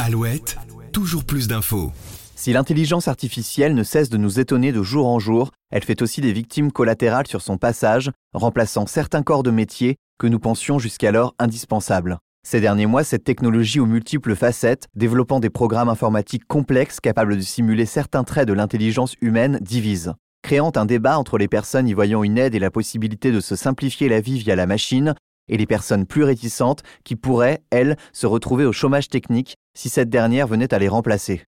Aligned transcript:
Alouette, 0.00 0.56
toujours 0.92 1.24
plus 1.24 1.48
d'infos. 1.48 1.92
Si 2.34 2.52
l'intelligence 2.52 3.08
artificielle 3.08 3.74
ne 3.74 3.82
cesse 3.82 4.10
de 4.10 4.16
nous 4.16 4.40
étonner 4.40 4.72
de 4.72 4.82
jour 4.82 5.06
en 5.06 5.18
jour, 5.18 5.50
elle 5.70 5.84
fait 5.84 6.02
aussi 6.02 6.20
des 6.20 6.32
victimes 6.32 6.72
collatérales 6.72 7.26
sur 7.26 7.40
son 7.40 7.56
passage, 7.56 8.10
remplaçant 8.32 8.86
certains 8.86 9.22
corps 9.22 9.42
de 9.42 9.50
métier 9.50 9.96
que 10.18 10.26
nous 10.26 10.38
pensions 10.38 10.78
jusqu'alors 10.78 11.34
indispensables. 11.38 12.18
Ces 12.46 12.60
derniers 12.60 12.86
mois, 12.86 13.04
cette 13.04 13.24
technologie 13.24 13.80
aux 13.80 13.86
multiples 13.86 14.36
facettes, 14.36 14.86
développant 14.94 15.40
des 15.40 15.50
programmes 15.50 15.88
informatiques 15.88 16.46
complexes 16.46 17.00
capables 17.00 17.36
de 17.36 17.42
simuler 17.42 17.86
certains 17.86 18.24
traits 18.24 18.46
de 18.46 18.52
l'intelligence 18.52 19.14
humaine, 19.22 19.58
divise, 19.62 20.12
créant 20.42 20.72
un 20.76 20.84
débat 20.84 21.18
entre 21.18 21.38
les 21.38 21.48
personnes 21.48 21.88
y 21.88 21.94
voyant 21.94 22.22
une 22.22 22.36
aide 22.36 22.54
et 22.54 22.58
la 22.58 22.70
possibilité 22.70 23.32
de 23.32 23.40
se 23.40 23.56
simplifier 23.56 24.10
la 24.10 24.20
vie 24.20 24.38
via 24.38 24.56
la 24.56 24.66
machine, 24.66 25.14
et 25.48 25.56
les 25.56 25.66
personnes 25.66 26.06
plus 26.06 26.24
réticentes 26.24 26.82
qui 27.04 27.16
pourraient, 27.16 27.62
elles, 27.70 27.96
se 28.12 28.26
retrouver 28.26 28.64
au 28.64 28.72
chômage 28.72 29.08
technique 29.08 29.56
si 29.76 29.88
cette 29.88 30.10
dernière 30.10 30.46
venait 30.46 30.72
à 30.72 30.78
les 30.78 30.88
remplacer. 30.88 31.42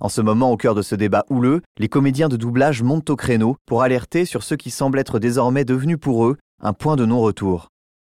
En 0.00 0.08
ce 0.08 0.20
moment, 0.20 0.50
au 0.50 0.56
cœur 0.56 0.74
de 0.74 0.82
ce 0.82 0.94
débat 0.94 1.24
houleux, 1.30 1.62
les 1.78 1.88
comédiens 1.88 2.28
de 2.28 2.36
doublage 2.36 2.82
montent 2.82 3.10
au 3.10 3.16
créneau 3.16 3.56
pour 3.66 3.82
alerter 3.82 4.24
sur 4.24 4.42
ce 4.42 4.54
qui 4.54 4.70
semble 4.70 4.98
être 4.98 5.18
désormais 5.18 5.64
devenu 5.64 5.96
pour 5.96 6.26
eux 6.26 6.38
un 6.60 6.72
point 6.72 6.96
de 6.96 7.04
non-retour. 7.06 7.68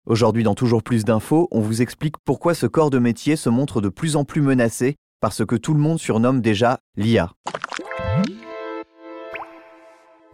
Aujourd'hui, 0.06 0.42
dans 0.42 0.54
toujours 0.54 0.82
plus 0.82 1.04
d'infos, 1.04 1.48
on 1.50 1.60
vous 1.60 1.82
explique 1.82 2.16
pourquoi 2.24 2.54
ce 2.54 2.66
corps 2.66 2.90
de 2.90 2.98
métier 2.98 3.36
se 3.36 3.48
montre 3.48 3.80
de 3.80 3.88
plus 3.88 4.16
en 4.16 4.24
plus 4.24 4.40
menacé 4.40 4.96
par 5.20 5.32
ce 5.32 5.42
que 5.42 5.56
tout 5.56 5.74
le 5.74 5.80
monde 5.80 5.98
surnomme 5.98 6.40
déjà 6.40 6.78
l'IA. 6.96 7.32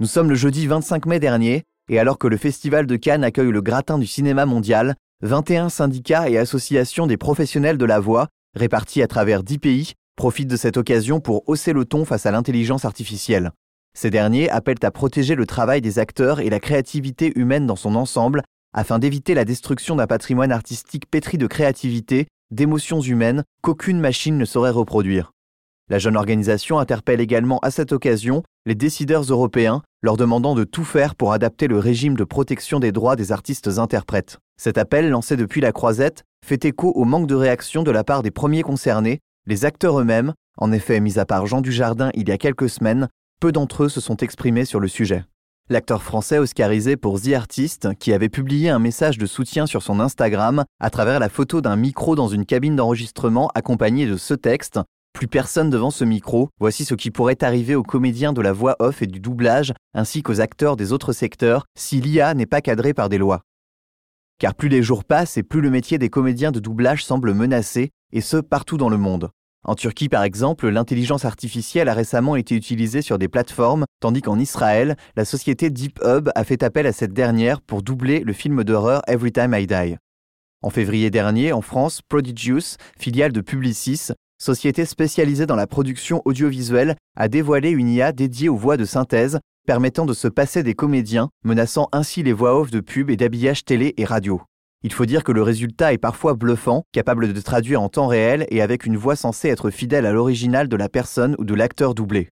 Nous 0.00 0.06
sommes 0.06 0.28
le 0.28 0.34
jeudi 0.34 0.66
25 0.66 1.06
mai 1.06 1.20
dernier 1.20 1.64
et 1.92 1.98
alors 1.98 2.16
que 2.16 2.26
le 2.26 2.38
Festival 2.38 2.86
de 2.86 2.96
Cannes 2.96 3.22
accueille 3.22 3.50
le 3.50 3.60
gratin 3.60 3.98
du 3.98 4.06
cinéma 4.06 4.46
mondial, 4.46 4.94
21 5.20 5.68
syndicats 5.68 6.30
et 6.30 6.38
associations 6.38 7.06
des 7.06 7.18
professionnels 7.18 7.76
de 7.76 7.84
la 7.84 8.00
voix, 8.00 8.28
répartis 8.56 9.02
à 9.02 9.06
travers 9.06 9.42
10 9.42 9.58
pays, 9.58 9.92
profitent 10.16 10.48
de 10.48 10.56
cette 10.56 10.78
occasion 10.78 11.20
pour 11.20 11.46
hausser 11.50 11.74
le 11.74 11.84
ton 11.84 12.06
face 12.06 12.24
à 12.24 12.30
l'intelligence 12.30 12.86
artificielle. 12.86 13.52
Ces 13.94 14.08
derniers 14.08 14.48
appellent 14.48 14.76
à 14.80 14.90
protéger 14.90 15.34
le 15.34 15.44
travail 15.44 15.82
des 15.82 15.98
acteurs 15.98 16.40
et 16.40 16.48
la 16.48 16.60
créativité 16.60 17.30
humaine 17.38 17.66
dans 17.66 17.76
son 17.76 17.94
ensemble, 17.94 18.42
afin 18.72 18.98
d'éviter 18.98 19.34
la 19.34 19.44
destruction 19.44 19.94
d'un 19.94 20.06
patrimoine 20.06 20.50
artistique 20.50 21.10
pétri 21.10 21.36
de 21.36 21.46
créativité, 21.46 22.26
d'émotions 22.50 23.02
humaines 23.02 23.44
qu'aucune 23.60 24.00
machine 24.00 24.38
ne 24.38 24.46
saurait 24.46 24.70
reproduire. 24.70 25.31
La 25.92 25.98
jeune 25.98 26.16
organisation 26.16 26.78
interpelle 26.78 27.20
également 27.20 27.58
à 27.58 27.70
cette 27.70 27.92
occasion 27.92 28.42
les 28.64 28.74
décideurs 28.74 29.24
européens, 29.24 29.82
leur 30.00 30.16
demandant 30.16 30.54
de 30.54 30.64
tout 30.64 30.84
faire 30.84 31.14
pour 31.14 31.34
adapter 31.34 31.66
le 31.68 31.78
régime 31.78 32.16
de 32.16 32.24
protection 32.24 32.80
des 32.80 32.92
droits 32.92 33.14
des 33.14 33.30
artistes 33.30 33.68
interprètes. 33.76 34.38
Cet 34.58 34.78
appel, 34.78 35.10
lancé 35.10 35.36
depuis 35.36 35.60
la 35.60 35.70
Croisette, 35.70 36.24
fait 36.46 36.64
écho 36.64 36.92
au 36.92 37.04
manque 37.04 37.26
de 37.26 37.34
réaction 37.34 37.82
de 37.82 37.90
la 37.90 38.04
part 38.04 38.22
des 38.22 38.30
premiers 38.30 38.62
concernés, 38.62 39.20
les 39.46 39.66
acteurs 39.66 40.00
eux-mêmes. 40.00 40.32
En 40.56 40.72
effet, 40.72 40.98
mis 40.98 41.18
à 41.18 41.26
part 41.26 41.44
Jean 41.44 41.60
Dujardin 41.60 42.08
il 42.14 42.26
y 42.26 42.32
a 42.32 42.38
quelques 42.38 42.70
semaines, 42.70 43.10
peu 43.38 43.52
d'entre 43.52 43.82
eux 43.82 43.90
se 43.90 44.00
sont 44.00 44.16
exprimés 44.16 44.64
sur 44.64 44.80
le 44.80 44.88
sujet. 44.88 45.26
L'acteur 45.68 46.02
français 46.02 46.38
oscarisé 46.38 46.96
pour 46.96 47.20
The 47.20 47.34
Artist, 47.34 47.90
qui 47.98 48.14
avait 48.14 48.30
publié 48.30 48.70
un 48.70 48.78
message 48.78 49.18
de 49.18 49.26
soutien 49.26 49.66
sur 49.66 49.82
son 49.82 50.00
Instagram 50.00 50.64
à 50.80 50.88
travers 50.88 51.20
la 51.20 51.28
photo 51.28 51.60
d'un 51.60 51.76
micro 51.76 52.16
dans 52.16 52.28
une 52.28 52.46
cabine 52.46 52.76
d'enregistrement 52.76 53.50
accompagné 53.54 54.06
de 54.06 54.16
ce 54.16 54.32
texte 54.32 54.80
plus 55.12 55.28
personne 55.28 55.70
devant 55.70 55.90
ce 55.90 56.04
micro, 56.04 56.48
voici 56.58 56.84
ce 56.84 56.94
qui 56.94 57.10
pourrait 57.10 57.44
arriver 57.44 57.74
aux 57.74 57.82
comédiens 57.82 58.32
de 58.32 58.40
la 58.40 58.52
voix 58.52 58.76
off 58.80 59.02
et 59.02 59.06
du 59.06 59.20
doublage, 59.20 59.72
ainsi 59.94 60.22
qu'aux 60.22 60.40
acteurs 60.40 60.76
des 60.76 60.92
autres 60.92 61.12
secteurs, 61.12 61.64
si 61.78 62.00
l'IA 62.00 62.34
n'est 62.34 62.46
pas 62.46 62.60
cadrée 62.60 62.94
par 62.94 63.08
des 63.08 63.18
lois. 63.18 63.42
Car 64.38 64.54
plus 64.54 64.68
les 64.68 64.82
jours 64.82 65.04
passent 65.04 65.36
et 65.36 65.44
plus 65.44 65.60
le 65.60 65.70
métier 65.70 65.98
des 65.98 66.08
comédiens 66.08 66.50
de 66.50 66.58
doublage 66.58 67.04
semble 67.04 67.34
menacé, 67.34 67.90
et 68.12 68.20
ce 68.20 68.38
partout 68.38 68.78
dans 68.78 68.88
le 68.88 68.96
monde. 68.96 69.30
En 69.64 69.76
Turquie, 69.76 70.08
par 70.08 70.24
exemple, 70.24 70.68
l'intelligence 70.68 71.24
artificielle 71.24 71.88
a 71.88 71.94
récemment 71.94 72.34
été 72.34 72.56
utilisée 72.56 73.00
sur 73.00 73.16
des 73.16 73.28
plateformes, 73.28 73.84
tandis 74.00 74.22
qu'en 74.22 74.40
Israël, 74.40 74.96
la 75.14 75.24
société 75.24 75.70
DeepHub 75.70 76.30
a 76.34 76.42
fait 76.42 76.64
appel 76.64 76.84
à 76.88 76.92
cette 76.92 77.12
dernière 77.12 77.60
pour 77.60 77.82
doubler 77.82 78.20
le 78.20 78.32
film 78.32 78.64
d'horreur 78.64 79.02
Every 79.06 79.30
Time 79.30 79.54
I 79.54 79.68
Die. 79.68 79.96
En 80.62 80.70
février 80.70 81.10
dernier, 81.10 81.52
en 81.52 81.60
France, 81.60 82.02
Prodigious, 82.08 82.76
filiale 82.96 83.32
de 83.32 83.40
Publicis, 83.40 84.12
société 84.38 84.84
spécialisée 84.84 85.44
dans 85.44 85.56
la 85.56 85.66
production 85.66 86.22
audiovisuelle, 86.24 86.94
a 87.16 87.28
dévoilé 87.28 87.70
une 87.70 87.88
IA 87.88 88.12
dédiée 88.12 88.48
aux 88.48 88.56
voix 88.56 88.76
de 88.76 88.84
synthèse, 88.84 89.40
permettant 89.66 90.06
de 90.06 90.12
se 90.14 90.28
passer 90.28 90.62
des 90.62 90.74
comédiens, 90.74 91.30
menaçant 91.44 91.88
ainsi 91.90 92.22
les 92.22 92.32
voix 92.32 92.60
off 92.60 92.70
de 92.70 92.78
pub 92.78 93.10
et 93.10 93.16
d'habillage 93.16 93.64
télé 93.64 93.92
et 93.96 94.04
radio. 94.04 94.40
Il 94.84 94.92
faut 94.92 95.06
dire 95.06 95.24
que 95.24 95.32
le 95.32 95.42
résultat 95.42 95.92
est 95.92 95.98
parfois 95.98 96.34
bluffant, 96.34 96.84
capable 96.92 97.32
de 97.32 97.40
traduire 97.40 97.82
en 97.82 97.88
temps 97.88 98.06
réel 98.06 98.46
et 98.48 98.62
avec 98.62 98.86
une 98.86 98.96
voix 98.96 99.16
censée 99.16 99.48
être 99.48 99.70
fidèle 99.70 100.06
à 100.06 100.12
l'original 100.12 100.68
de 100.68 100.76
la 100.76 100.88
personne 100.88 101.34
ou 101.38 101.44
de 101.44 101.54
l'acteur 101.54 101.94
doublé. 101.94 102.28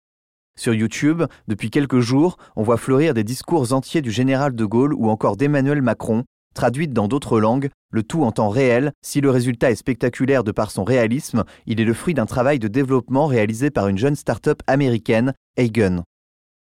Sur 0.56 0.74
YouTube, 0.74 1.24
depuis 1.48 1.70
quelques 1.70 2.00
jours, 2.00 2.36
on 2.54 2.62
voit 2.62 2.76
fleurir 2.76 3.14
des 3.14 3.24
discours 3.24 3.72
entiers 3.72 4.02
du 4.02 4.10
général 4.12 4.54
de 4.54 4.64
Gaulle 4.64 4.94
ou 4.94 5.08
encore 5.08 5.36
d'Emmanuel 5.36 5.82
Macron, 5.82 6.24
traduites 6.54 6.92
dans 6.92 7.08
d'autres 7.08 7.40
langues, 7.40 7.70
le 7.90 8.02
tout 8.02 8.24
en 8.24 8.32
temps 8.32 8.48
réel. 8.48 8.92
Si 9.02 9.20
le 9.20 9.30
résultat 9.30 9.70
est 9.70 9.76
spectaculaire 9.76 10.44
de 10.44 10.52
par 10.52 10.70
son 10.70 10.84
réalisme, 10.84 11.44
il 11.66 11.80
est 11.80 11.84
le 11.84 11.94
fruit 11.94 12.14
d'un 12.14 12.26
travail 12.26 12.58
de 12.58 12.68
développement 12.68 13.26
réalisé 13.26 13.70
par 13.70 13.88
une 13.88 13.98
jeune 13.98 14.16
start-up 14.16 14.62
américaine, 14.66 15.34
Hagen. 15.58 16.02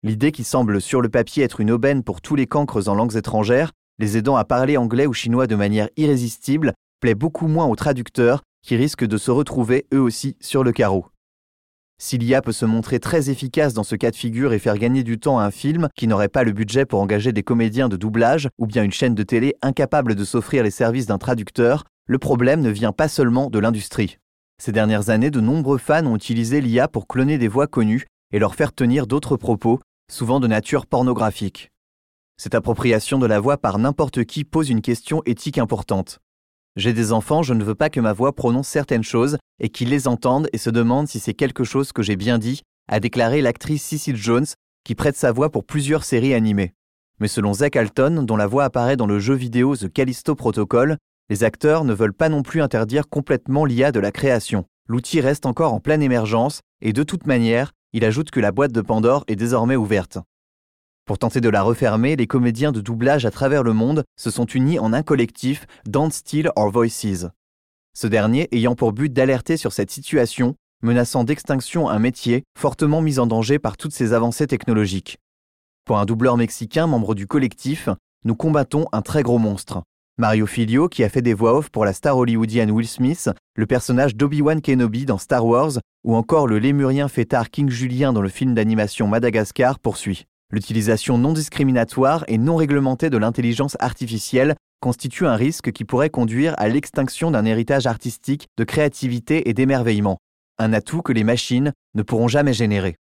L'idée 0.03 0.31
qui 0.31 0.43
semble 0.43 0.79
sur 0.79 1.01
le 1.01 1.09
papier 1.09 1.43
être 1.43 1.59
une 1.59 1.71
aubaine 1.71 2.03
pour 2.03 2.21
tous 2.21 2.35
les 2.35 2.47
cancres 2.47 2.87
en 2.87 2.95
langues 2.95 3.15
étrangères, 3.15 3.71
les 3.99 4.17
aidant 4.17 4.35
à 4.35 4.45
parler 4.45 4.77
anglais 4.77 5.07
ou 5.07 5.13
chinois 5.13 5.47
de 5.47 5.55
manière 5.55 5.89
irrésistible, 5.97 6.73
plaît 6.99 7.15
beaucoup 7.15 7.47
moins 7.47 7.65
aux 7.65 7.75
traducteurs 7.75 8.43
qui 8.65 8.75
risquent 8.75 9.05
de 9.05 9.17
se 9.17 9.31
retrouver 9.31 9.87
eux 9.93 10.01
aussi 10.01 10.35
sur 10.39 10.63
le 10.63 10.71
carreau. 10.71 11.07
Si 11.99 12.19
l'IA 12.19 12.43
peut 12.43 12.51
se 12.51 12.65
montrer 12.65 12.99
très 12.99 13.31
efficace 13.31 13.73
dans 13.73 13.83
ce 13.83 13.95
cas 13.95 14.11
de 14.11 14.15
figure 14.15 14.53
et 14.53 14.59
faire 14.59 14.77
gagner 14.77 15.03
du 15.03 15.17
temps 15.17 15.39
à 15.39 15.45
un 15.45 15.51
film 15.51 15.89
qui 15.95 16.05
n'aurait 16.05 16.29
pas 16.29 16.43
le 16.43 16.51
budget 16.51 16.85
pour 16.85 17.01
engager 17.01 17.31
des 17.31 17.41
comédiens 17.41 17.89
de 17.89 17.97
doublage 17.97 18.49
ou 18.59 18.67
bien 18.67 18.83
une 18.83 18.91
chaîne 18.91 19.15
de 19.15 19.23
télé 19.23 19.55
incapable 19.63 20.13
de 20.13 20.23
s'offrir 20.23 20.63
les 20.63 20.69
services 20.69 21.07
d'un 21.07 21.17
traducteur, 21.17 21.85
le 22.05 22.19
problème 22.19 22.61
ne 22.61 22.69
vient 22.69 22.91
pas 22.91 23.07
seulement 23.07 23.49
de 23.49 23.57
l'industrie. 23.57 24.19
Ces 24.61 24.71
dernières 24.71 25.09
années, 25.09 25.31
de 25.31 25.41
nombreux 25.41 25.79
fans 25.79 26.05
ont 26.05 26.15
utilisé 26.15 26.61
l'IA 26.61 26.87
pour 26.87 27.07
cloner 27.07 27.39
des 27.39 27.47
voix 27.47 27.67
connues 27.67 28.05
et 28.31 28.37
leur 28.37 28.53
faire 28.53 28.73
tenir 28.73 29.07
d'autres 29.07 29.35
propos, 29.35 29.79
souvent 30.11 30.39
de 30.39 30.47
nature 30.47 30.85
pornographique. 30.85 31.71
Cette 32.39 32.53
appropriation 32.53 33.17
de 33.17 33.25
la 33.25 33.39
voix 33.39 33.57
par 33.57 33.79
n'importe 33.79 34.23
qui 34.23 34.43
pose 34.43 34.69
une 34.69 34.81
question 34.83 35.23
éthique 35.25 35.57
importante. 35.57 36.19
J'ai 36.77 36.93
des 36.93 37.11
enfants, 37.11 37.41
je 37.41 37.55
ne 37.55 37.63
veux 37.63 37.73
pas 37.73 37.89
que 37.89 37.99
ma 37.99 38.13
voix 38.13 38.35
prononce 38.35 38.67
certaines 38.67 39.03
choses 39.03 39.39
et 39.59 39.69
qu'ils 39.69 39.89
les 39.89 40.07
entendent 40.07 40.47
et 40.53 40.59
se 40.59 40.69
demandent 40.69 41.07
si 41.07 41.19
c'est 41.19 41.33
quelque 41.33 41.63
chose 41.63 41.91
que 41.91 42.03
j'ai 42.03 42.15
bien 42.15 42.37
dit, 42.37 42.61
a 42.87 42.99
déclaré 42.99 43.41
l'actrice 43.41 43.83
Cecil 43.83 44.15
Jones, 44.15 44.45
qui 44.83 44.93
prête 44.93 45.15
sa 45.15 45.31
voix 45.31 45.49
pour 45.49 45.65
plusieurs 45.65 46.03
séries 46.03 46.35
animées. 46.35 46.75
Mais 47.19 47.27
selon 47.27 47.55
Zach 47.55 47.75
Alton, 47.75 48.21
dont 48.21 48.37
la 48.37 48.45
voix 48.45 48.63
apparaît 48.63 48.95
dans 48.95 49.07
le 49.07 49.17
jeu 49.17 49.33
vidéo 49.33 49.75
The 49.75 49.91
Callisto 49.91 50.35
Protocol, 50.35 50.97
les 51.31 51.43
acteurs 51.43 51.83
ne 51.83 51.95
veulent 51.95 52.13
pas 52.13 52.29
non 52.29 52.43
plus 52.43 52.61
interdire 52.61 53.09
complètement 53.09 53.65
l'IA 53.65 53.91
de 53.91 53.99
la 53.99 54.11
création. 54.11 54.65
L'outil 54.87 55.19
reste 55.19 55.47
encore 55.47 55.73
en 55.73 55.79
pleine 55.79 56.03
émergence 56.03 56.61
et 56.81 56.93
de 56.93 57.01
toute 57.01 57.25
manière, 57.25 57.71
il 57.91 58.05
ajoute 58.05 58.29
que 58.29 58.39
la 58.39 58.51
boîte 58.51 58.71
de 58.71 58.81
Pandore 58.81 59.23
est 59.27 59.35
désormais 59.35 59.75
ouverte. 59.75 60.19
Pour 61.07 61.17
tenter 61.17 61.39
de 61.39 61.47
la 61.47 61.61
refermer, 61.61 62.17
les 62.17 62.27
comédiens 62.27 62.73
de 62.73 62.81
doublage 62.81 63.25
à 63.25 63.31
travers 63.31 63.63
le 63.63 63.71
monde 63.71 64.03
se 64.19 64.29
sont 64.29 64.45
unis 64.45 64.77
en 64.77 64.91
un 64.91 65.03
collectif 65.03 65.65
Don't 65.87 66.11
Steal 66.11 66.51
Our 66.57 66.69
Voices. 66.69 67.27
Ce 67.93 68.07
dernier 68.07 68.49
ayant 68.51 68.75
pour 68.75 68.91
but 68.91 69.13
d'alerter 69.13 69.55
sur 69.55 69.71
cette 69.71 69.89
situation, 69.89 70.55
menaçant 70.83 71.23
d'extinction 71.23 71.87
un 71.87 71.97
métier 71.97 72.43
fortement 72.59 73.01
mis 73.01 73.19
en 73.19 73.25
danger 73.25 73.57
par 73.57 73.77
toutes 73.77 73.93
ces 73.93 74.11
avancées 74.11 74.47
technologiques. 74.47 75.17
Pour 75.85 75.97
un 75.97 76.03
doubleur 76.03 76.35
mexicain 76.35 76.87
membre 76.87 77.15
du 77.15 77.25
collectif, 77.25 77.87
nous 78.25 78.35
combattons 78.35 78.87
un 78.91 79.01
très 79.01 79.23
gros 79.23 79.39
monstre. 79.39 79.83
Mario 80.17 80.45
Filio, 80.45 80.89
qui 80.89 81.05
a 81.05 81.09
fait 81.09 81.21
des 81.21 81.33
voix 81.33 81.55
off 81.55 81.69
pour 81.69 81.85
la 81.85 81.93
star 81.93 82.17
hollywoodienne 82.17 82.69
Will 82.69 82.85
Smith, 82.85 83.29
le 83.55 83.65
personnage 83.65 84.17
d'Obi-Wan 84.17 84.61
Kenobi 84.61 85.05
dans 85.05 85.19
Star 85.19 85.45
Wars, 85.45 85.79
ou 86.03 86.17
encore 86.17 86.47
le 86.47 86.59
lémurien 86.59 87.07
fêtard 87.07 87.49
King 87.49 87.69
Julien 87.69 88.11
dans 88.11 88.21
le 88.21 88.27
film 88.27 88.53
d'animation 88.53 89.07
Madagascar, 89.07 89.79
poursuit. 89.79 90.25
L'utilisation 90.51 91.17
non 91.17 91.33
discriminatoire 91.33 92.23
et 92.27 92.37
non 92.37 92.55
réglementée 92.55 93.09
de 93.09 93.17
l'intelligence 93.17 93.75
artificielle 93.79 94.55
constitue 94.79 95.25
un 95.25 95.35
risque 95.35 95.71
qui 95.71 95.83
pourrait 95.83 96.09
conduire 96.09 96.53
à 96.57 96.69
l'extinction 96.69 97.31
d'un 97.31 97.45
héritage 97.45 97.85
artistique 97.85 98.47
de 98.57 98.63
créativité 98.63 99.49
et 99.49 99.53
d'émerveillement, 99.53 100.19
un 100.57 100.71
atout 100.71 101.01
que 101.01 101.11
les 101.11 101.23
machines 101.23 101.73
ne 101.95 102.03
pourront 102.03 102.27
jamais 102.27 102.53
générer. 102.53 102.95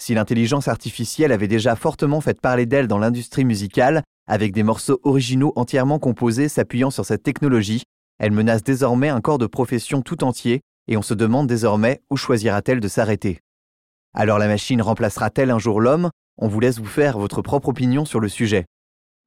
Si 0.00 0.14
l'intelligence 0.14 0.68
artificielle 0.68 1.32
avait 1.32 1.48
déjà 1.48 1.76
fortement 1.76 2.20
fait 2.20 2.40
parler 2.40 2.66
d'elle 2.66 2.88
dans 2.88 2.98
l'industrie 2.98 3.44
musicale, 3.44 4.02
avec 4.26 4.52
des 4.52 4.62
morceaux 4.62 5.00
originaux 5.04 5.52
entièrement 5.56 5.98
composés 5.98 6.48
s'appuyant 6.48 6.90
sur 6.90 7.04
cette 7.04 7.22
technologie, 7.22 7.82
elle 8.18 8.32
menace 8.32 8.62
désormais 8.62 9.08
un 9.08 9.20
corps 9.20 9.38
de 9.38 9.46
profession 9.46 10.00
tout 10.00 10.24
entier 10.24 10.62
et 10.88 10.96
on 10.96 11.02
se 11.02 11.14
demande 11.14 11.46
désormais 11.46 12.00
où 12.10 12.16
choisira-t-elle 12.16 12.80
de 12.80 12.88
s'arrêter? 12.88 13.40
Alors 14.14 14.38
la 14.38 14.48
machine 14.48 14.80
remplacera-t-elle 14.80 15.50
un 15.50 15.58
jour 15.58 15.80
l'homme? 15.80 16.10
On 16.38 16.48
vous 16.48 16.60
laisse 16.60 16.78
vous 16.78 16.84
faire 16.84 17.18
votre 17.18 17.42
propre 17.42 17.68
opinion 17.68 18.04
sur 18.04 18.20
le 18.20 18.28
sujet. 18.28 18.64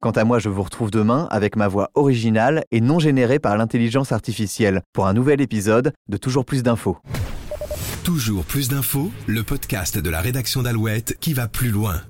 Quant 0.00 0.12
à 0.12 0.24
moi, 0.24 0.38
je 0.38 0.48
vous 0.48 0.62
retrouve 0.62 0.90
demain 0.90 1.26
avec 1.30 1.56
ma 1.56 1.66
voix 1.66 1.90
originale 1.94 2.62
et 2.70 2.80
non 2.80 2.98
générée 2.98 3.38
par 3.38 3.56
l'intelligence 3.56 4.12
artificielle 4.12 4.82
pour 4.92 5.06
un 5.06 5.12
nouvel 5.12 5.40
épisode 5.40 5.92
de 6.08 6.16
Toujours 6.16 6.44
plus 6.44 6.62
d'infos. 6.62 6.98
Toujours 8.04 8.44
plus 8.44 8.68
d'infos, 8.68 9.10
le 9.26 9.42
podcast 9.42 9.98
de 9.98 10.10
la 10.10 10.20
rédaction 10.20 10.62
d'Alouette 10.62 11.16
qui 11.20 11.34
va 11.34 11.48
plus 11.48 11.70
loin. 11.70 12.00